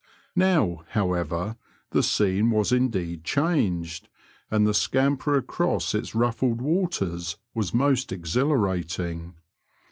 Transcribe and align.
Now, 0.35 0.83
howeyer, 0.95 1.57
the 1.91 2.01
scene 2.01 2.49
was 2.49 2.71
indeed 2.71 3.23
changed, 3.23 4.09
and 4.49 4.65
the 4.65 4.73
scamper 4.73 5.35
across 5.37 5.93
its 5.93 6.15
raffled 6.15 6.59
waters 6.59 7.37
was 7.53 7.71
most 7.71 8.11
exhilarating. 8.11 9.35